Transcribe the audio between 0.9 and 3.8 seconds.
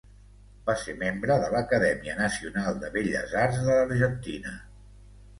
membre de l'Acadèmia Nacional de Belles arts de